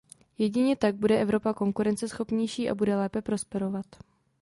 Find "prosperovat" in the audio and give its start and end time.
3.21-3.85